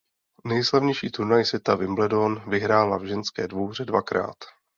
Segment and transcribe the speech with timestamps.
[0.43, 4.35] Nejslavnější turnaj světa Wimbledon vyhrála v ženské dvouhře dvakrát.